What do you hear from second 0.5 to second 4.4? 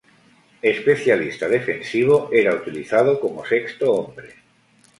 Especialista defensivo, era utilizado como sexto hombre.